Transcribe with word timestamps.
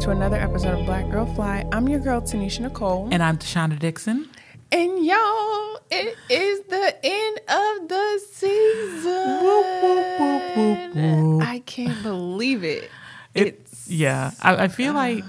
to 0.00 0.10
another 0.10 0.36
episode 0.36 0.78
of 0.78 0.84
Black 0.86 1.08
Girl 1.10 1.24
Fly. 1.34 1.64
I'm 1.72 1.88
your 1.88 2.00
girl, 2.00 2.20
Tanisha 2.20 2.60
Nicole. 2.60 3.08
And 3.12 3.22
I'm 3.22 3.38
Tashonda 3.38 3.78
Dixon. 3.78 4.28
And 4.72 5.04
y'all, 5.04 5.78
it 5.90 6.16
is 6.28 6.60
the 6.68 6.96
end 7.02 7.38
of 7.48 7.88
the 7.88 8.20
season. 8.32 9.40
Whoop, 9.42 9.82
whoop, 9.82 10.96
whoop, 10.96 11.42
I 11.48 11.62
can't 11.64 12.02
believe 12.02 12.64
it. 12.64 12.90
It- 13.34 13.46
It's 13.62 13.88
yeah, 13.88 14.32
I, 14.42 14.64
I 14.64 14.68
feel 14.68 14.92
uh, 14.92 14.96
like 14.96 15.24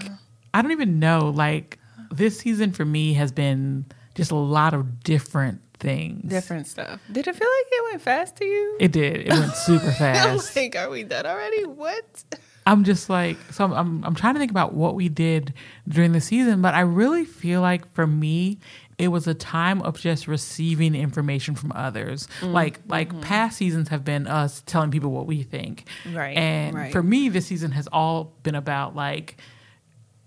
I 0.54 0.62
don't 0.62 0.72
even 0.72 1.00
know. 1.00 1.30
Like 1.34 1.78
this 2.12 2.40
season 2.40 2.72
for 2.72 2.86
me 2.86 3.14
has 3.14 3.32
been 3.32 3.86
just 4.16 4.32
a 4.32 4.36
lot 4.36 4.74
of 4.74 5.04
different 5.04 5.62
things. 5.80 6.30
different 6.30 6.68
stuff. 6.68 7.00
Did 7.12 7.28
it 7.28 7.36
feel 7.36 7.48
like 7.48 7.66
it 7.72 7.84
went 7.92 8.02
fast 8.02 8.36
to 8.38 8.46
you? 8.46 8.78
It 8.80 8.92
did. 8.92 9.28
It 9.28 9.30
went 9.30 9.54
super 9.56 9.92
fast. 10.00 10.56
like, 10.56 10.76
are 10.76 10.90
we 10.90 11.04
done 11.04 11.26
already? 11.26 11.66
What? 11.66 12.24
I'm 12.68 12.84
just 12.84 13.10
like, 13.10 13.38
so 13.52 13.64
I'm, 13.66 13.74
I'm, 13.74 14.04
I'm 14.04 14.16
trying 14.16 14.34
to 14.34 14.40
think 14.40 14.52
about 14.52 14.74
what 14.74 14.96
we 14.96 15.08
did 15.10 15.54
during 15.88 16.14
the 16.14 16.22
season, 16.22 16.62
but 16.62 16.74
I 16.74 16.80
really 16.82 17.24
feel 17.26 17.62
like 17.62 17.92
for 17.94 18.08
me, 18.08 18.60
it 18.98 19.10
was 19.10 19.28
a 19.28 19.34
time 19.36 19.82
of 19.84 20.00
just 20.00 20.28
receiving 20.28 20.96
information 20.96 21.54
from 21.54 21.72
others. 21.76 22.28
Mm, 22.40 22.54
Like, 22.54 22.80
like 22.88 23.10
mm-hmm. 23.10 23.22
past 23.22 23.58
seasons 23.58 23.90
have 23.90 24.04
been 24.04 24.26
us 24.26 24.64
telling 24.66 24.90
people 24.90 25.12
what 25.12 25.28
we 25.28 25.44
think. 25.44 25.88
Right, 26.12 26.36
And 26.36 26.76
right. 26.76 26.92
for 26.92 27.04
me, 27.04 27.30
this 27.30 27.46
season 27.46 27.72
has 27.72 27.88
all 27.92 28.34
been 28.42 28.56
about 28.56 28.96
like 28.96 29.38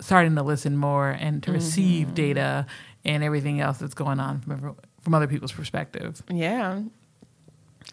starting 0.01 0.37
to 0.37 0.43
listen 0.43 0.77
more 0.77 1.09
and 1.11 1.43
to 1.43 1.51
Mm-hmm. 1.51 1.55
receive 1.57 2.15
data 2.15 2.67
and 3.05 3.25
everything 3.25 3.61
else 3.61 3.79
that's 3.79 3.95
going 3.95 4.21
on 4.21 4.43
from, 4.43 4.77
from 5.01 5.15
other 5.15 5.27
people's 5.27 5.53
perspective. 5.53 6.23
Yeah. 6.31 6.83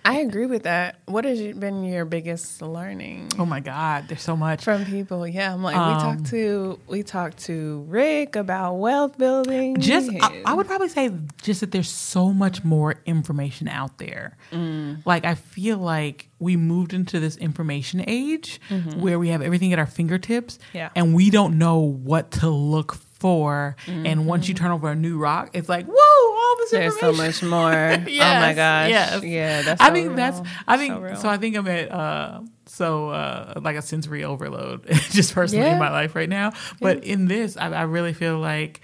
I 0.06 0.20
agree 0.20 0.46
with 0.46 0.64
that. 0.64 1.00
What 1.06 1.26
has 1.26 1.40
been 1.58 1.84
your 1.84 2.06
biggest 2.06 2.62
learning? 2.62 3.32
Oh 3.40 3.46
my 3.46 3.60
God, 3.60 4.06
there's 4.08 4.22
so 4.22 4.38
much. 4.38 4.64
from 4.64 4.86
people. 4.86 5.28
Yeah, 5.28 5.54
I'm 5.54 5.64
like 5.64 5.76
we 5.76 5.82
Um, 5.82 6.00
talked 6.18 6.26
to 6.30 6.80
we 6.88 7.04
talked 7.04 7.38
to 7.46 7.86
Rick 7.88 8.36
about 8.36 8.76
wealth 8.76 9.18
building. 9.18 9.80
just 9.80 10.12
I, 10.22 10.42
I 10.46 10.54
would 10.54 10.68
probably 10.68 10.90
say 10.90 11.12
just 11.42 11.62
that 11.62 11.72
there's 11.72 11.90
so 11.90 12.32
much 12.34 12.64
more 12.64 12.96
information 13.06 13.68
out 13.68 13.98
there 13.98 14.38
mm. 14.52 15.02
like 15.06 15.26
i 15.26 15.36
feel 15.36 15.78
like 15.78 16.30
we 16.40 16.56
moved 16.56 16.94
into 16.94 17.20
this 17.20 17.38
information 17.38 18.04
age 18.08 18.60
mm-hmm. 18.70 19.00
where 19.02 19.18
we 19.20 19.30
have 19.30 19.42
everything 19.42 19.74
at 19.74 19.80
our 19.80 19.86
fingertips 19.86 20.60
Yeah. 20.74 20.90
and 20.96 21.14
we 21.16 21.30
don't 21.30 21.58
know 21.58 21.78
what 21.80 22.32
to 22.42 22.50
look 22.50 22.96
for 23.20 23.76
mm-hmm. 23.86 24.06
and 24.06 24.28
once 24.28 24.48
you 24.48 24.54
turn 24.54 24.72
over 24.72 24.90
a 24.92 24.96
new 24.96 25.18
rock 25.18 25.50
it's 25.54 25.70
like 25.70 25.86
whoa 25.88 26.15
all 26.56 26.60
this 26.60 26.72
there's 26.72 27.00
so 27.00 27.12
much 27.14 27.44
more. 27.44 27.72
oh 27.74 27.96
my 28.40 28.54
gosh. 28.54 28.90
yes. 28.90 29.24
Yeah, 29.24 29.62
that's. 29.62 29.82
I 29.82 29.88
so 29.88 29.94
think 29.94 30.08
real. 30.08 30.16
that's 30.16 30.42
I 30.68 30.78
think 30.78 31.10
So 31.10 31.16
so, 31.22 31.30
I 31.30 31.38
think 31.38 31.56
I'm 31.58 31.68
at 31.68 31.92
uh 31.92 32.42
so 32.66 33.10
uh 33.10 33.60
like 33.62 33.76
a 33.76 33.82
sensory 33.82 34.24
overload 34.24 34.86
just 35.12 35.34
personally 35.34 35.66
Yeah. 35.66 35.74
in 35.74 35.80
my 35.80 35.92
life 35.92 36.16
right 36.16 36.30
now. 36.30 36.52
But 36.82 37.04
in 37.04 37.28
this 37.28 37.58
I, 37.58 37.70
I 37.72 37.82
really 37.84 38.14
feel 38.14 38.40
like 38.40 38.82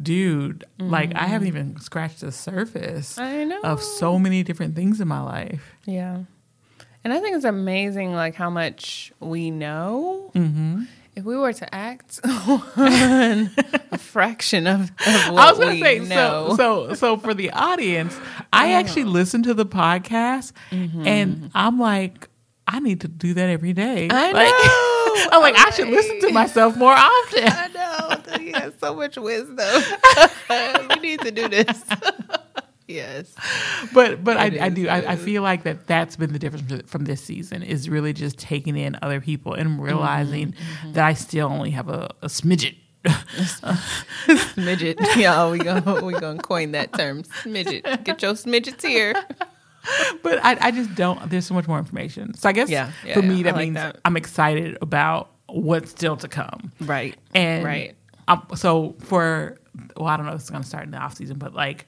dude, 0.00 0.64
like 0.78 1.14
I 1.14 1.26
haven't 1.26 1.48
even 1.48 1.80
scratched 1.80 2.20
the 2.20 2.32
surface 2.32 3.16
Mm-hmm. 3.16 3.20
I 3.40 3.44
know. 3.44 3.60
of 3.62 3.82
so 3.82 4.18
many 4.18 4.42
different 4.42 4.74
things 4.76 5.00
in 5.00 5.08
my 5.08 5.22
life. 5.22 5.74
Yeah, 5.86 6.24
and 7.02 7.12
I 7.12 7.20
think 7.20 7.36
it's 7.36 7.44
amazing, 7.46 8.12
like 8.14 8.34
how 8.34 8.50
much 8.50 9.12
we 9.20 9.50
know. 9.50 10.30
hmm 10.34 10.82
If 11.16 11.24
we 11.24 11.34
were 11.36 11.52
to 11.54 11.74
act 11.74 12.20
on 12.26 13.50
a 13.90 13.96
fraction 13.98 14.66
of, 14.66 14.82
of 14.82 15.32
what 15.32 15.42
I 15.42 15.50
was 15.50 15.58
gonna 15.58 15.80
say 15.80 15.98
know, 16.00 16.50
so 16.50 16.56
so 16.56 16.94
so 16.94 17.16
for 17.16 17.32
the 17.32 17.50
audience, 17.52 18.14
I 18.52 18.72
actually 18.72 19.04
listen 19.04 19.42
to 19.44 19.54
the 19.54 19.64
podcast 19.64 20.52
and 20.70 21.50
I'm 21.54 21.78
like, 21.80 22.28
I 22.66 22.80
need 22.80 23.00
to 23.00 23.08
do 23.08 23.32
that 23.34 23.48
every 23.48 23.72
day. 23.72 24.08
Mm-hmm. 24.08 24.16
I 24.16 24.32
Like, 24.32 24.50
know. 25.30 25.30
I'm 25.32 25.40
like, 25.42 25.56
I 25.56 25.70
should 25.70 25.88
listen 25.88 26.20
to 26.20 26.30
myself 26.32 26.76
more 26.76 26.92
often. 26.92 27.44
I 27.46 27.68
know. 27.68 28.38
He 28.38 28.52
has 28.52 28.74
so 28.78 28.94
much 28.94 29.16
wisdom. 29.16 29.82
we 30.90 30.96
need 30.96 31.20
to 31.20 31.30
do 31.30 31.48
this. 31.48 31.82
Yes. 32.88 33.34
but 33.94 34.22
but 34.24 34.36
I, 34.36 34.46
It 34.46 34.60
I 34.62 34.68
do 34.68 34.88
I, 34.88 35.12
I 35.12 35.16
feel 35.16 35.42
like 35.42 35.62
that 35.64 35.86
that's 35.86 36.16
been 36.16 36.32
the 36.32 36.38
difference 36.38 36.82
from- 36.90 37.04
this 37.04 37.20
season 37.22 37.62
is 37.62 37.88
really 37.88 38.12
just 38.12 38.38
taking 38.38 38.76
in 38.76 38.96
other 39.02 39.20
people 39.20 39.54
and 39.54 39.82
realizing 39.82 40.52
Mm-hmm, 40.52 40.92
that 40.92 41.04
I 41.04 41.14
still 41.14 41.48
only 41.48 41.70
have 41.70 41.88
a, 41.88 42.10
a 42.22 42.26
smidget. 42.28 42.76
Smidget. 44.26 44.96
Yeah, 45.16 45.50
we 45.50 45.58
gonna 45.58 46.04
we 46.04 46.12
gonna 46.14 46.38
coin 46.42 46.72
that 46.72 46.92
term. 46.92 47.22
Smidget. 47.22 48.04
Get 48.04 48.22
your 48.22 48.32
smidgets 48.32 48.82
here. 48.84 49.14
but 50.22 50.44
I, 50.44 50.56
I 50.60 50.70
just 50.70 50.94
don't. 50.94 51.30
There's 51.30 51.46
so 51.46 51.54
much 51.54 51.68
more 51.68 51.78
information. 51.78 52.34
So 52.34 52.48
I 52.48 52.52
guess 52.52 52.68
Yeah, 52.68 52.90
yeah, 53.04 53.14
for 53.14 53.22
me 53.22 53.40
I 53.40 53.42
that 53.44 53.54
like 53.54 53.64
means 53.64 53.74
that. 53.76 54.00
I'm 54.04 54.16
excited 54.16 54.76
about 54.82 55.30
what's 55.48 55.90
still 55.90 56.16
to 56.16 56.28
come. 56.28 56.72
Right. 56.80 57.16
And 57.34 57.64
Right. 57.64 57.94
um, 58.28 58.44
so 58.54 58.96
for 59.00 59.58
well, 59.96 60.08
I 60.08 60.16
don't 60.16 60.26
know 60.26 60.32
if 60.32 60.40
it's 60.40 60.50
going 60.50 60.62
to 60.62 60.68
start 60.68 60.84
in 60.84 60.90
the 60.90 60.98
off 60.98 61.14
season, 61.16 61.38
but 61.38 61.54
like 61.54 61.86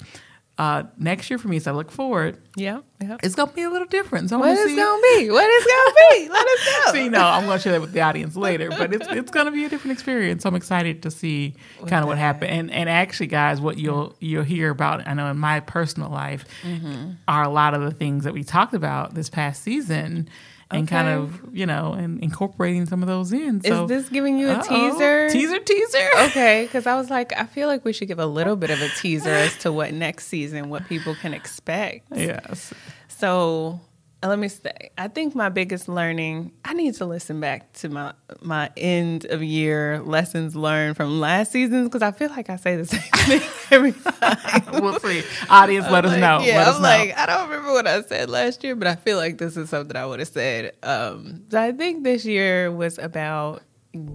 uh, 0.59 0.83
next 0.99 1.31
year 1.31 1.39
for 1.39 1.47
me, 1.49 1.57
as 1.57 1.67
I 1.69 1.71
look 1.73 1.91
forward, 1.93 2.37
Yeah. 2.57 2.81
Yeah. 3.01 3.17
it's 3.23 3.37
going 3.37 3.49
to 3.49 3.55
be 3.55 3.63
a 3.63 3.71
little 3.71 3.87
different. 3.87 4.29
So 4.29 4.41
What 4.41 4.51
is 4.51 4.67
see- 4.69 4.75
gonna 4.77 5.03
be? 5.17 5.31
What 5.31 5.49
is 5.49 5.65
gonna 5.67 5.95
be? 6.11 6.29
Let 6.29 6.47
us 6.49 6.69
know. 6.87 6.93
See, 6.93 7.09
no, 7.09 7.21
I'm 7.25 7.47
going 7.47 7.59
to 7.59 7.63
share 7.63 7.73
that 7.75 7.81
with 7.81 7.93
the 7.93 8.01
audience 8.01 8.35
later, 8.35 8.69
but 8.71 8.93
it's 8.93 9.07
it's 9.09 9.31
going 9.31 9.47
to 9.47 9.53
be 9.53 9.65
a 9.65 9.69
different 9.69 9.93
experience. 9.93 10.43
So 10.43 10.49
I'm 10.49 10.57
excited 10.57 11.03
to 11.05 11.11
see 11.13 11.55
kind 11.87 12.03
of 12.03 12.09
what 12.09 12.19
happened, 12.19 12.51
and 12.51 12.71
and 12.73 12.89
actually, 12.89 13.29
guys, 13.29 13.61
what 13.61 13.79
you'll 13.79 14.17
you'll 14.19 14.43
hear 14.43 14.71
about. 14.71 15.07
I 15.07 15.15
know 15.15 15.31
in 15.31 15.39
my 15.39 15.61
personal 15.61 16.11
life 16.11 16.45
Mm-hmm. 16.65 17.13
are 17.29 17.45
a 17.45 17.49
lot 17.49 17.75
of 17.75 17.83
the 17.83 17.93
things 17.93 18.25
that 18.25 18.35
we 18.35 18.43
talked 18.43 18.75
about 18.75 19.15
this 19.15 19.31
past 19.31 19.63
season, 19.63 20.29
and 20.71 20.87
kind 20.87 21.09
of 21.09 21.41
you 21.53 21.67
know, 21.67 21.93
and 21.93 22.23
incorporating 22.23 22.87
some 22.87 23.03
of 23.03 23.09
those 23.09 23.33
in. 23.33 23.63
So, 23.63 23.85
is 23.85 23.89
this 23.89 24.09
giving 24.09 24.39
you 24.39 24.49
a 24.49 24.55
uh-oh. 24.55 24.91
teaser? 24.91 25.29
teaser, 25.31 25.59
teaser? 25.61 26.09
Okay, 26.27 26.65
because 26.65 26.87
I 26.87 26.95
was 26.97 27.11
like, 27.11 27.33
I 27.39 27.47
feel 27.47 27.69
like 27.69 27.85
we 27.85 27.93
should 27.93 28.09
give 28.09 28.19
a 28.19 28.27
little 28.27 28.57
bit 28.57 28.71
of 28.71 28.81
a 28.81 28.89
teaser 28.91 29.31
as 29.31 29.57
to 29.59 29.73
what 29.73 29.93
next 29.93 30.27
season, 30.27 30.69
what 30.69 30.87
people 30.87 31.15
can 31.15 31.35
expect. 31.35 32.07
Yes. 32.19 32.75
So 33.07 33.81
let 34.27 34.39
me 34.39 34.49
say, 34.49 34.91
I 34.99 35.07
think 35.09 35.35
my 35.37 35.49
biggest 35.49 35.89
learning, 35.89 36.53
I 36.65 36.73
need 36.75 36.95
to 36.95 37.07
listen 37.07 37.39
back 37.41 37.73
to 37.75 37.89
my 37.89 38.15
my 38.41 38.71
end 38.77 39.27
of 39.27 39.43
year 39.43 40.01
lessons 40.05 40.57
learned 40.57 40.97
from 40.97 41.21
last 41.21 41.53
season 41.53 41.85
because 41.85 42.03
I 42.03 42.11
feel 42.11 42.29
like 42.31 42.51
I 42.51 42.57
say 42.57 42.77
the 42.77 42.85
same 42.87 43.01
thing 43.01 43.49
every 43.71 43.93
time. 43.93 44.83
We'll 44.83 44.99
see. 44.99 45.23
Audience, 45.49 45.87
let 45.89 46.05
us 46.05 46.19
know. 46.19 46.41
Yeah, 46.41 46.59
let 46.59 46.69
I'm 46.69 46.75
know. 46.75 46.89
like, 46.89 47.17
I 47.17 47.27
don't 47.27 47.49
remember 47.49 47.73
what 47.73 47.87
I 47.87 48.03
said 48.03 48.29
last 48.29 48.65
year, 48.65 48.75
but 48.75 48.89
I 48.89 48.97
feel 48.97 49.19
like 49.19 49.39
this 49.39 49.57
is 49.57 49.71
something 49.71 49.97
I 49.97 50.05
would 50.05 50.19
have 50.19 50.29
said. 50.29 50.73
Um, 50.83 51.45
so 51.51 51.61
I 51.61 51.71
think 51.73 52.03
this 52.03 52.25
year 52.25 52.73
was 52.73 52.99
about 52.99 53.63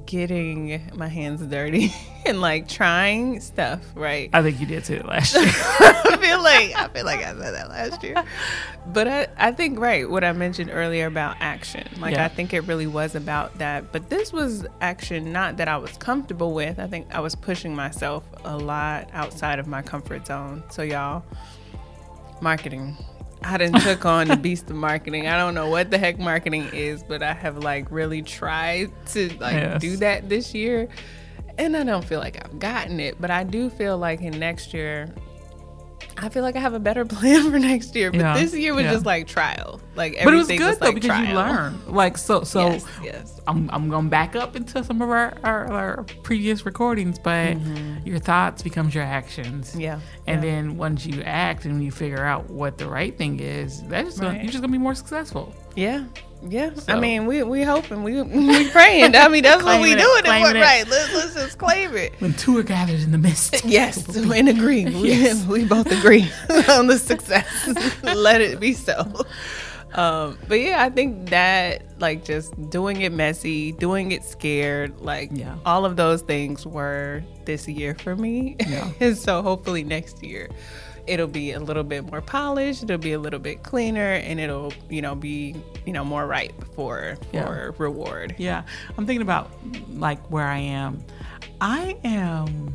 getting 0.05 0.81
my 0.95 1.07
hands 1.07 1.41
dirty 1.45 1.93
and 2.25 2.41
like 2.41 2.67
trying 2.67 3.39
stuff, 3.39 3.81
right? 3.95 4.29
I 4.33 4.41
think 4.41 4.59
you 4.59 4.65
did 4.65 4.83
too 4.83 5.01
last 5.05 5.33
year. 5.35 5.45
I 5.45 6.17
feel 6.19 6.41
like 6.41 6.75
I 6.75 6.87
feel 6.89 7.05
like 7.05 7.19
I 7.19 7.33
said 7.33 7.53
that 7.53 7.69
last 7.69 8.03
year. 8.03 8.23
But 8.87 9.07
I, 9.07 9.27
I 9.37 9.51
think 9.51 9.79
right 9.79 10.09
what 10.09 10.23
I 10.23 10.31
mentioned 10.33 10.69
earlier 10.73 11.07
about 11.07 11.37
action. 11.39 11.87
Like 11.99 12.15
Yeah. 12.15 12.25
I 12.25 12.27
think 12.27 12.53
it 12.53 12.61
really 12.61 12.87
was 12.87 13.15
about 13.15 13.57
that. 13.59 13.91
But 13.91 14.09
this 14.09 14.33
was 14.33 14.65
action 14.81 15.31
not 15.31 15.57
that 15.57 15.67
I 15.67 15.77
was 15.77 15.95
comfortable 15.97 16.53
with. 16.53 16.79
I 16.79 16.87
think 16.87 17.07
I 17.13 17.19
was 17.19 17.35
pushing 17.35 17.75
myself 17.75 18.23
a 18.43 18.57
lot 18.57 19.09
outside 19.13 19.59
of 19.59 19.67
my 19.67 19.81
comfort 19.81 20.27
zone. 20.27 20.63
So 20.69 20.81
y'all, 20.81 21.23
marketing. 22.41 22.97
I 23.43 23.57
didn't 23.57 23.81
took 23.81 24.05
on 24.05 24.27
the 24.27 24.37
beast 24.37 24.69
of 24.69 24.75
marketing. 24.75 25.27
I 25.27 25.37
don't 25.37 25.53
know 25.53 25.69
what 25.69 25.91
the 25.91 25.97
heck 25.97 26.17
marketing 26.19 26.69
is, 26.73 27.03
but 27.03 27.21
I 27.21 27.33
have 27.33 27.57
like 27.57 27.91
really 27.91 28.21
tried 28.21 28.91
to 29.07 29.29
like 29.39 29.53
Yes. 29.55 29.81
do 29.81 29.97
that 29.97 30.29
this 30.29 30.53
year. 30.53 30.87
And 31.57 31.77
I 31.77 31.83
don't 31.83 32.03
feel 32.03 32.19
like 32.19 32.43
I've 32.43 32.57
gotten 32.57 32.99
it, 32.99 33.21
but 33.21 33.29
I 33.29 33.43
do 33.43 33.69
feel 33.69 33.97
like 33.97 34.21
in 34.21 34.39
next 34.39 34.73
year 34.73 35.13
I 36.23 36.29
feel 36.29 36.41
like 36.41 36.55
I 36.55 36.59
have 36.59 36.73
a 36.73 36.79
better 36.79 37.05
plan 37.15 37.51
for 37.51 37.59
next 37.59 37.95
year. 37.95 38.11
But 38.11 38.19
Yeah, 38.19 38.37
this 38.37 38.53
year 38.55 38.73
was 38.73 38.85
yeah. 38.85 38.93
just 38.93 39.05
like 39.05 39.27
trial. 39.27 39.81
Like 39.95 40.17
but 40.23 40.33
it 40.33 40.37
was 40.37 40.49
everything 40.49 40.59
good 40.59 40.79
though 40.79 40.85
like 40.85 40.95
because 40.95 41.19
you 41.19 41.25
trial. 41.33 41.35
learn. 41.35 41.79
Like 41.87 42.17
so, 42.17 42.43
so 42.43 42.69
yes, 42.69 42.85
yes. 43.03 43.41
I'm 43.45 43.69
I'm 43.71 43.89
going 43.89 44.09
back 44.09 44.35
up 44.35 44.55
into 44.55 44.83
some 44.83 45.01
of 45.01 45.09
our, 45.09 45.33
our, 45.43 45.65
our 45.71 46.03
previous 46.23 46.65
recordings, 46.65 47.19
but 47.19 47.57
your 48.05 48.19
thoughts 48.19 48.63
becomes 48.63 48.95
your 48.95 49.03
actions. 49.03 49.71
Mm-hmm. 49.71 49.81
Yeah. 49.81 49.99
And 50.25 50.43
yeah. 50.43 50.51
then 50.51 50.77
once 50.77 51.05
you 51.05 51.21
act 51.23 51.65
and 51.65 51.83
you 51.83 51.91
figure 51.91 52.23
out 52.23 52.49
what 52.49 52.77
the 52.77 52.87
right 52.87 53.15
thing 53.17 53.39
is, 53.39 53.83
that's 53.83 54.09
just 54.09 54.21
gonna, 54.21 54.37
you're 54.37 54.45
just 54.51 54.61
gonna 54.61 54.71
be 54.71 54.77
more 54.77 54.95
successful. 54.95 55.53
Yeah. 55.75 56.05
Yeah. 56.47 56.71
I 56.89 56.99
mean, 56.99 57.25
we 57.25 57.41
we 57.43 57.63
hoping 57.63 58.03
we 58.03 58.21
we 58.21 58.69
praying. 58.69 59.15
I 59.15 59.27
mean, 59.29 59.43
that's 59.43 59.63
what 59.63 59.81
we 59.81 59.93
Claiming 59.93 59.99
it, 59.99 60.25
doing. 60.25 60.45
It, 60.45 60.55
it. 60.57 60.61
right. 60.61 60.87
Let's, 60.87 61.13
let's 61.13 61.33
just 61.35 61.57
claim 61.57 61.95
it. 61.95 62.13
When 62.19 62.33
two 62.33 62.57
are 62.57 62.63
gathered 62.63 62.99
in 62.99 63.11
the 63.11 63.17
mist. 63.17 63.63
Yes, 63.65 64.15
and 64.15 64.49
agree. 64.49 64.85
We, 64.85 65.33
we 65.45 65.65
both 65.65 65.89
agree 65.91 66.29
on 66.69 66.87
the 66.87 66.99
success. 66.99 67.47
Let 68.03 68.41
it 68.41 68.59
be 68.59 68.73
so. 68.73 69.25
Um, 69.93 70.37
but 70.47 70.59
yeah, 70.59 70.83
I 70.83 70.89
think 70.89 71.29
that 71.29 71.83
like 71.99 72.25
just 72.25 72.53
doing 72.69 73.01
it 73.01 73.11
messy, 73.13 73.71
doing 73.71 74.11
it 74.11 74.23
scared, 74.23 74.99
like 74.99 75.29
Yeah. 75.31 75.55
all 75.65 75.85
of 75.85 75.95
those 75.95 76.23
things 76.23 76.65
were 76.65 77.23
this 77.45 77.67
year 77.67 77.95
for 77.95 78.15
me. 78.15 78.57
Yeah. 78.67 78.91
and 78.99 79.17
so 79.17 79.41
hopefully 79.43 79.83
next 79.83 80.23
year, 80.23 80.49
it'll 81.07 81.27
be 81.27 81.51
a 81.51 81.59
little 81.59 81.83
bit 81.83 82.09
more 82.09 82.21
polished, 82.21 82.83
it'll 82.83 82.97
be 82.97 83.13
a 83.13 83.19
little 83.19 83.39
bit 83.39 83.63
cleaner, 83.63 84.13
and 84.13 84.39
it'll, 84.39 84.71
you 84.89 85.01
know, 85.01 85.15
be, 85.15 85.55
you 85.85 85.93
know, 85.93 86.03
more 86.05 86.25
ripe 86.27 86.63
for 86.75 87.17
for 87.31 87.73
reward. 87.77 88.35
Yeah, 88.37 88.63
I'm 88.97 89.05
thinking 89.05 89.21
about 89.21 89.51
like 89.89 90.19
where 90.31 90.47
I 90.47 90.59
am. 90.59 91.03
I 91.61 91.97
am. 92.03 92.73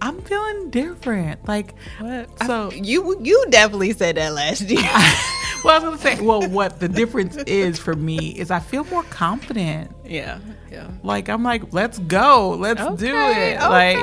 I'm 0.00 0.20
feeling 0.22 0.70
different. 0.70 1.46
Like, 1.48 1.74
What? 1.98 2.28
So- 2.46 2.70
you 2.72 3.18
you 3.22 3.44
definitely 3.50 3.92
said 3.92 4.16
that 4.16 4.32
last 4.32 4.62
year. 4.62 4.80
well, 5.64 5.74
I 5.74 5.78
was 5.80 5.82
gonna 5.84 5.98
say, 5.98 6.20
well, 6.24 6.48
what 6.48 6.78
the 6.78 6.88
difference 6.88 7.36
is 7.46 7.78
for 7.80 7.94
me 7.94 8.30
is 8.38 8.50
I 8.52 8.60
feel 8.60 8.84
more 8.84 9.02
confident. 9.04 9.90
yeah, 10.04 10.38
yeah. 10.70 10.88
Like 11.02 11.28
I'm 11.28 11.42
like, 11.42 11.72
let's 11.72 11.98
go, 11.98 12.50
let's 12.50 12.80
do 12.96 13.08
Okay, 13.14 13.54
it. 13.54 13.60
Like 13.60 13.98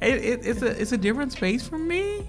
it, 0.00 0.24
it, 0.24 0.46
it's 0.46 0.62
a 0.62 0.80
it's 0.80 0.92
a 0.92 0.96
different 0.98 1.32
space 1.32 1.68
for 1.68 1.76
me. 1.78 2.19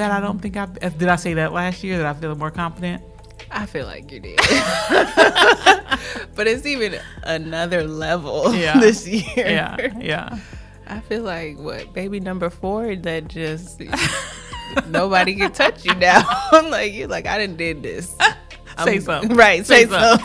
That 0.00 0.10
I 0.10 0.20
don't 0.20 0.38
think 0.40 0.56
I 0.56 0.66
did. 0.66 1.08
I 1.08 1.16
say 1.16 1.34
that 1.34 1.52
last 1.52 1.84
year 1.84 1.98
that 1.98 2.06
I 2.06 2.14
feel 2.18 2.34
more 2.34 2.50
confident. 2.50 3.02
I 3.50 3.66
feel 3.66 3.86
like 3.86 4.10
you 4.12 4.20
did. 4.20 4.38
but 6.36 6.46
it's 6.46 6.64
even 6.66 6.98
another 7.24 7.84
level 7.84 8.54
Yeah. 8.60 8.78
this 8.78 9.06
year. 9.08 9.24
Yeah, 9.36 9.76
yeah. 9.98 10.38
I 10.86 11.00
feel 11.00 11.22
like 11.22 11.58
what 11.58 11.92
baby 11.92 12.20
number 12.20 12.50
four 12.50 12.94
that 12.96 13.28
just 13.28 13.80
nobody 14.88 15.34
can 15.36 15.52
touch 15.52 15.84
you 15.84 15.94
now. 15.94 16.22
I'm 16.52 16.70
like 16.70 16.92
you 16.92 17.06
like 17.06 17.26
I 17.26 17.38
didn't 17.38 17.56
did 17.58 17.82
this. 17.82 18.10
Say 18.84 18.94
I'm- 18.98 19.00
so. 19.02 19.22
Right, 19.28 19.64
Say 19.66 19.86
say, 19.86 19.90
so. 19.90 20.16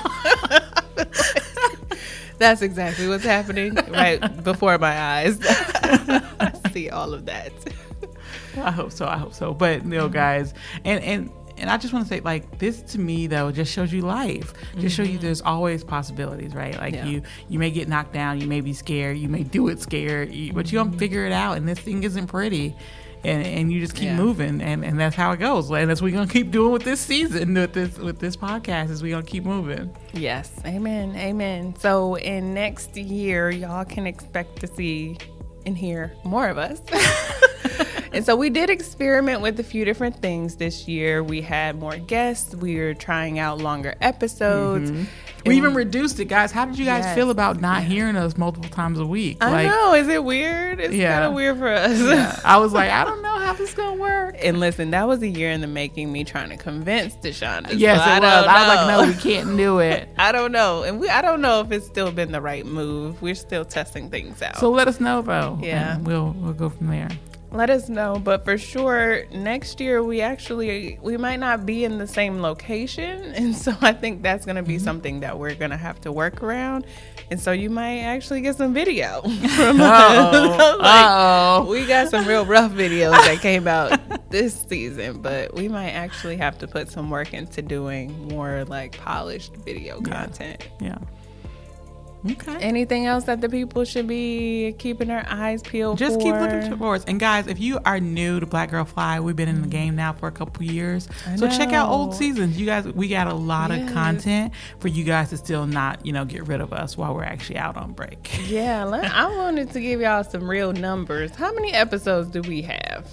That's 2.37 2.61
exactly 2.61 3.07
what's 3.07 3.23
happening 3.23 3.75
right 3.89 4.19
before 4.43 4.77
my 4.77 4.99
eyes. 4.99 5.39
I 5.43 6.51
see 6.73 6.89
all 6.89 7.13
of 7.13 7.25
that. 7.27 7.51
I 8.57 8.71
hope 8.71 8.91
so. 8.91 9.05
I 9.05 9.17
hope 9.17 9.33
so. 9.33 9.53
But 9.53 9.83
you 9.83 9.89
know, 9.89 10.09
guys, 10.09 10.53
and 10.83 11.03
and 11.03 11.31
and 11.57 11.69
I 11.69 11.77
just 11.77 11.93
want 11.93 12.05
to 12.05 12.09
say, 12.13 12.19
like, 12.21 12.59
this 12.59 12.81
to 12.81 12.99
me 12.99 13.27
though 13.27 13.51
just 13.51 13.71
shows 13.71 13.93
you 13.93 14.01
life. 14.01 14.53
Just 14.77 14.95
show 14.95 15.03
you 15.03 15.13
mm-hmm. 15.13 15.21
there's 15.21 15.41
always 15.41 15.83
possibilities, 15.83 16.53
right? 16.53 16.77
Like 16.77 16.93
Yeah. 16.93 17.05
you 17.05 17.21
you 17.49 17.59
may 17.59 17.71
get 17.71 17.87
knocked 17.87 18.13
down, 18.13 18.41
you 18.41 18.47
may 18.47 18.61
be 18.61 18.73
scared, 18.73 19.17
you 19.17 19.29
may 19.29 19.43
do 19.43 19.67
it 19.69 19.79
scared, 19.81 20.31
you, 20.33 20.53
but 20.53 20.71
you 20.71 20.77
don't 20.77 20.89
mm-hmm. 20.89 20.99
figure 20.99 21.25
it 21.25 21.31
out. 21.31 21.57
And 21.57 21.67
this 21.67 21.79
thing 21.79 22.03
isn't 22.03 22.27
pretty. 22.27 22.75
And, 23.23 23.43
and 23.43 23.73
you 23.73 23.79
just 23.79 23.95
keep 23.95 24.03
Yeah. 24.03 24.17
moving, 24.17 24.61
and, 24.61 24.85
and 24.85 24.99
that's 24.99 25.15
how 25.15 25.31
it 25.31 25.37
goes. 25.37 25.71
And 25.71 25.89
that's 25.89 25.99
what 25.99 26.11
we're 26.11 26.17
gonna 26.17 26.27
keep 26.31 26.51
doing 26.51 26.71
with 26.71 26.83
this 26.83 26.99
season, 26.99 27.55
with 27.55 27.73
this 27.73 27.97
with 27.97 28.19
this 28.19 28.37
podcast, 28.37 28.91
is 28.91 29.01
we 29.01 29.09
gonna 29.09 29.23
keep 29.23 29.45
moving. 29.45 29.95
Yes, 30.13 30.51
amen, 30.63 31.15
amen. 31.15 31.75
So 31.79 32.17
in 32.17 32.53
next 32.53 32.95
year, 32.95 33.49
y'all 33.49 33.83
can 33.83 34.05
expect 34.05 34.59
to 34.59 34.67
see 34.67 35.17
and 35.65 35.75
hear 35.75 36.13
more 36.23 36.49
of 36.49 36.59
us. 36.59 36.81
and 38.15 38.25
so 38.25 38.35
we 38.35 38.49
did 38.49 38.69
experiment 38.69 39.41
with 39.41 39.59
a 39.59 39.63
few 39.63 39.85
different 39.85 40.15
things 40.21 40.55
this 40.55 40.87
year. 40.87 41.23
We 41.23 41.41
had 41.41 41.77
more 41.79 41.97
guests. 41.97 42.55
We 42.55 42.77
were 42.77 42.93
trying 42.93 43.37
out 43.39 43.59
longer 43.59 43.95
episodes. 44.01 44.89
Mm-hmm. 44.91 45.03
We 45.45 45.57
even 45.57 45.75
reduced 45.75 46.19
it, 46.19 46.25
guys. 46.25 46.51
How 46.51 46.65
did 46.65 46.79
you 46.79 46.85
guys 46.85 47.03
Yes. 47.05 47.13
feel 47.15 47.29
about 47.29 47.61
not 47.61 47.83
hearing 47.83 48.15
us 48.15 48.35
multiple 48.35 48.67
times 48.69 48.97
a 48.97 49.05
week? 49.05 49.37
I 49.41 49.67
know, 49.67 49.93
is 49.93 50.07
it 50.07 50.23
weird? 50.23 50.79
It's 50.79 50.91
Yeah. 50.95 51.13
kind 51.13 51.25
of 51.25 51.33
weird 51.33 51.59
for 51.59 51.67
us. 51.67 52.41
I 52.45 52.57
was 52.57 52.73
like, 52.73 52.89
I 52.89 53.03
don't 53.03 53.21
know 53.21 53.37
how 53.37 53.53
this 53.53 53.69
is 53.69 53.75
gonna 53.75 54.01
work. 54.01 54.37
And 54.43 54.59
listen, 54.59 54.89
that 54.91 55.07
was 55.07 55.21
a 55.21 55.27
year 55.27 55.51
in 55.51 55.61
the 55.61 55.67
making. 55.67 56.11
Me 56.11 56.23
trying 56.23 56.49
to 56.49 56.57
convince 56.57 57.13
Deshaun. 57.17 57.67
Yes, 57.77 58.03
so 58.03 58.09
it 58.11 58.23
I 58.23 58.37
was. 58.41 58.47
I 58.47 58.67
was 58.67 58.75
like, 58.75 58.87
no, 58.87 59.13
we 59.13 59.35
can't 59.35 59.55
do 59.55 59.79
it. 59.79 60.09
I 60.17 60.31
don't 60.31 60.51
know, 60.51 60.81
and 60.81 60.99
we 60.99 61.09
I 61.09 61.21
don't 61.21 61.41
know 61.41 61.61
if 61.61 61.71
it's 61.71 61.85
still 61.85 62.11
been 62.11 62.31
the 62.31 62.41
right 62.41 62.65
move. 62.65 63.21
We're 63.21 63.35
still 63.35 63.65
testing 63.65 64.09
things 64.09 64.41
out. 64.41 64.57
So 64.57 64.71
let 64.71 64.87
us 64.87 64.99
know 64.99 65.21
though. 65.21 65.59
Yeah. 65.61 65.95
and 65.97 66.07
we'll 66.07 66.31
we'll 66.39 66.53
go 66.53 66.69
from 66.69 66.87
there. 66.87 67.09
Let 67.55 67.69
us 67.69 67.89
know 67.89 68.19
but 68.19 68.43
for 68.43 68.57
sure 68.57 69.25
next 69.31 69.79
year 69.79 70.03
we 70.03 70.21
actually 70.21 70.99
we 71.01 71.17
might 71.17 71.37
not 71.37 71.65
be 71.65 71.83
in 71.83 71.97
the 71.97 72.07
same 72.07 72.41
location 72.41 73.21
and 73.35 73.55
so 73.55 73.73
i 73.81 73.93
think 73.93 74.21
that's 74.21 74.45
going 74.45 74.55
to 74.55 74.63
be 74.63 74.75
mm-hmm. 74.75 74.83
something 74.83 75.19
that 75.21 75.37
we're 75.37 75.55
going 75.55 75.71
to 75.71 75.77
have 75.77 75.99
to 76.01 76.11
work 76.11 76.43
around 76.43 76.85
and 77.31 77.39
so 77.39 77.51
you 77.51 77.69
might 77.69 77.99
actually 77.99 78.41
get 78.41 78.55
some 78.55 78.71
video 78.71 79.21
from 79.55 79.81
us. 79.81 80.75
Like, 80.85 81.67
we 81.67 81.85
got 81.87 82.09
some 82.09 82.27
real 82.27 82.45
rough 82.45 82.71
videos 82.71 83.11
that 83.11 83.39
came 83.41 83.67
out 83.67 83.99
this 84.29 84.53
season 84.53 85.21
but 85.21 85.53
we 85.55 85.67
might 85.67 85.91
actually 85.91 86.37
have 86.37 86.57
to 86.59 86.67
put 86.67 86.89
some 86.89 87.09
work 87.09 87.33
into 87.33 87.61
doing 87.61 88.27
more 88.27 88.65
like 88.65 88.97
polished 88.97 89.55
video 89.57 90.01
content. 90.01 90.67
Yeah. 90.79 90.97
Okay. 92.31 92.57
anything 92.57 93.05
else 93.05 93.25
that 93.25 93.41
the 93.41 93.49
people 93.49 93.85
should 93.85 94.07
be 94.07 94.73
keeping 94.79 95.07
their 95.09 95.25
eyes 95.29 95.61
peeled 95.61 95.97
Just 95.99 96.15
for? 96.15 96.21
keep 96.23 96.33
looking 96.35 96.75
towards. 96.77 97.05
And 97.05 97.19
guys, 97.19 97.47
if 97.47 97.59
you 97.59 97.79
are 97.85 97.99
new 97.99 98.39
to 98.39 98.45
Black 98.45 98.71
Girl 98.71 98.83
Fly, 98.85 99.19
we've 99.19 99.35
been 99.35 99.47
in 99.49 99.61
the 99.61 99.67
game 99.67 99.95
now 99.95 100.13
for 100.13 100.27
a 100.27 100.31
couple 100.31 100.63
years. 100.63 101.07
So 101.35 101.47
check 101.49 101.71
out 101.73 101.89
old 101.89 102.15
seasons. 102.15 102.59
You 102.59 102.65
guys, 102.65 102.85
we 102.87 103.07
got 103.07 103.27
a 103.27 103.33
lot 103.33 103.69
Yes. 103.69 103.87
of 103.87 103.93
content 103.93 104.53
for 104.79 104.87
you 104.87 105.03
guys 105.03 105.29
to 105.29 105.37
still 105.37 105.67
not, 105.67 106.05
you 106.05 106.13
know, 106.13 106.25
get 106.25 106.47
rid 106.47 106.61
of 106.61 106.73
us 106.73 106.97
while 106.97 107.13
we're 107.13 107.23
actually 107.23 107.57
out 107.57 107.77
on 107.77 107.93
break. 107.93 108.29
Yeah, 108.49 108.85
I 108.85 109.27
wanted 109.37 109.71
to 109.71 109.79
give 109.81 110.01
y'all 110.01 110.23
some 110.23 110.49
real 110.49 110.73
numbers. 110.73 111.31
How 111.35 111.53
many 111.53 111.73
episodes 111.73 112.29
do 112.29 112.41
we 112.41 112.61
have? 112.63 113.07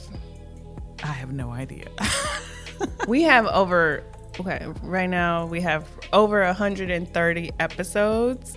I 1.03 1.09
have 1.09 1.33
no 1.33 1.51
idea. 1.51 1.89
We 3.07 3.23
have 3.23 3.47
over, 3.47 4.03
okay, 4.41 4.67
right 4.83 5.09
now 5.09 5.47
we 5.47 5.61
have 5.61 5.87
over 6.13 6.43
130 6.45 7.51
episodes. 7.61 8.57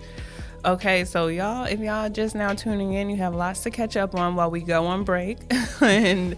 Okay, 0.65 1.05
so 1.05 1.27
y'all, 1.27 1.65
if 1.65 1.79
y'all 1.79 2.09
just 2.09 2.33
now 2.33 2.51
tuning 2.55 2.93
in, 2.93 3.07
you 3.07 3.17
have 3.17 3.35
lots 3.35 3.61
to 3.61 3.69
catch 3.69 3.95
up 3.95 4.15
on 4.15 4.35
while 4.35 4.49
we 4.49 4.61
go 4.61 4.87
on 4.87 5.03
break. 5.03 5.37
and 5.81 6.35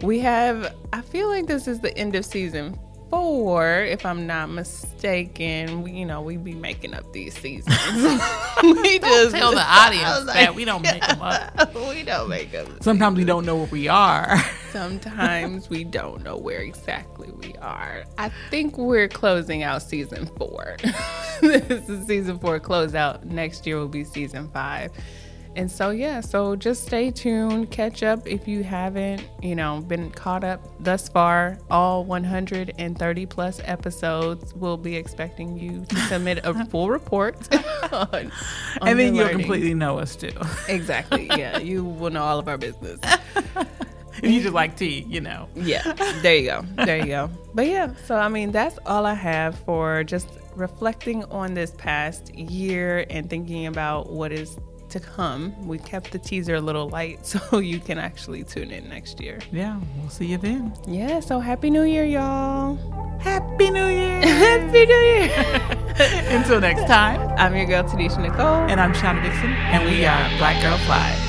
we 0.00 0.18
have, 0.20 0.74
I 0.94 1.02
feel 1.02 1.28
like 1.28 1.46
this 1.46 1.68
is 1.68 1.80
the 1.80 1.94
end 1.94 2.14
of 2.16 2.24
season 2.24 2.78
four, 3.10 3.82
if 3.82 4.04
I'm 4.04 4.26
not 4.26 4.50
mistaken. 4.50 5.82
We, 5.82 5.92
you 5.92 6.04
know, 6.04 6.22
we 6.22 6.36
be 6.36 6.54
making 6.54 6.94
up 6.94 7.12
these 7.12 7.36
seasons. 7.38 7.76
we 8.62 8.98
just 8.98 9.34
Tell 9.34 9.52
the 9.52 9.60
audience 9.66 10.16
was 10.18 10.26
that 10.26 10.54
we 10.54 10.64
don't 10.64 10.82
make 10.82 11.06
them 11.06 11.22
up. 11.22 11.74
we 11.74 12.02
don't 12.02 12.28
make 12.28 12.52
them. 12.52 12.78
Sometimes 12.80 13.16
we 13.16 13.24
don't 13.24 13.44
know 13.44 13.56
where 13.56 13.66
we 13.66 13.88
are. 13.88 14.38
Sometimes 14.70 15.70
we 15.70 15.84
don't 15.84 16.22
know 16.22 16.36
where 16.36 16.60
exactly 16.60 17.30
we 17.30 17.54
are. 17.56 18.04
I 18.18 18.30
think 18.50 18.76
we're 18.76 19.08
closing 19.08 19.62
out 19.62 19.82
season 19.82 20.26
four. 20.36 20.76
this 21.40 21.88
is 21.88 22.06
season 22.06 22.38
four 22.38 22.60
closeout. 22.60 23.24
Next 23.24 23.66
year 23.66 23.78
will 23.78 23.88
be 23.88 24.04
season 24.04 24.48
five. 24.50 24.92
And 25.56 25.70
so, 25.70 25.88
yeah, 25.88 26.20
so 26.20 26.54
just 26.54 26.84
stay 26.84 27.10
tuned. 27.10 27.70
Catch 27.70 28.02
up 28.02 28.26
if 28.28 28.46
you 28.46 28.62
haven't, 28.62 29.26
you 29.42 29.56
know, 29.56 29.80
been 29.80 30.10
caught 30.10 30.44
up 30.44 30.60
thus 30.78 31.08
far. 31.08 31.58
All 31.70 32.04
130 32.04 33.26
plus 33.26 33.60
episodes. 33.64 34.52
We'll 34.54 34.76
be 34.76 34.96
expecting 34.96 35.58
you 35.58 35.86
to 35.86 35.96
submit 36.08 36.40
a 36.44 36.64
full 36.66 36.90
report. 36.90 37.36
on, 37.92 37.92
on 38.02 38.30
and 38.82 38.98
then 38.98 39.14
you'll 39.14 39.24
learning. 39.24 39.38
completely 39.38 39.72
know 39.72 39.98
us 39.98 40.14
too. 40.14 40.30
Exactly. 40.68 41.26
Yeah, 41.28 41.58
you 41.60 41.84
will 41.84 42.10
know 42.10 42.22
all 42.22 42.38
of 42.38 42.48
our 42.48 42.58
business. 42.58 43.00
if 44.22 44.30
you 44.30 44.42
just 44.42 44.54
like 44.54 44.76
tea, 44.76 45.06
you 45.08 45.22
know. 45.22 45.48
Yeah, 45.54 45.90
there 46.20 46.36
you 46.36 46.50
go. 46.50 46.66
There 46.84 46.98
you 46.98 47.06
go. 47.06 47.30
But 47.54 47.66
yeah, 47.66 47.94
so 48.04 48.16
I 48.16 48.28
mean, 48.28 48.52
that's 48.52 48.78
all 48.84 49.06
I 49.06 49.14
have 49.14 49.58
for 49.60 50.04
just 50.04 50.28
reflecting 50.54 51.24
on 51.24 51.54
this 51.54 51.70
past 51.78 52.34
year 52.34 53.06
and 53.08 53.30
thinking 53.30 53.66
about 53.66 54.10
what 54.10 54.32
is 54.32 54.58
to 54.90 55.00
come. 55.00 55.66
We 55.66 55.78
kept 55.78 56.12
the 56.12 56.18
teaser 56.18 56.56
a 56.56 56.60
little 56.60 56.88
light 56.88 57.24
so 57.32 57.58
you 57.58 57.80
can 57.80 57.98
actually 57.98 58.44
tune 58.44 58.70
in 58.70 58.88
next 58.88 59.20
year. 59.20 59.38
Yeah, 59.52 59.80
we'll 59.98 60.10
see 60.10 60.26
you 60.26 60.38
then. 60.38 60.72
Yeah, 60.86 61.20
so 61.20 61.40
happy 61.40 61.70
new 61.70 61.82
year, 61.82 62.04
y'all. 62.04 62.76
Happy 63.20 63.70
New 63.70 63.86
Year. 63.86 64.20
happy 64.22 64.86
new 64.86 64.94
year. 64.94 65.76
Until 66.36 66.60
next 66.60 66.86
time. 66.86 67.20
I'm 67.38 67.56
your 67.56 67.66
girl, 67.66 67.82
Tanisha 67.82 68.20
Nicole. 68.20 68.68
And 68.68 68.80
I'm 68.80 68.92
Shauna 68.92 69.22
Dixon. 69.22 69.52
And 69.52 69.84
we 69.84 70.04
are 70.04 70.38
Black 70.38 70.62
Girl 70.62 70.76
Fly. 70.78 71.25